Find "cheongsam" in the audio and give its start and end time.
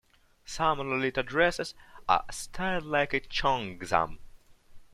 3.19-4.17